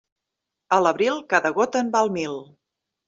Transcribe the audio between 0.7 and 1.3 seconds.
A l'abril,